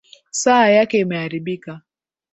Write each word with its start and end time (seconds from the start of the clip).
Saa 0.31 0.69
yake 0.69 0.99
imeharibika 0.99 1.81